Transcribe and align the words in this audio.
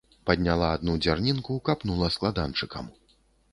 Падняла 0.27 0.69
адну 0.77 0.95
дзярнінку, 1.03 1.59
капанула 1.71 2.11
складанчыкам. 2.19 2.93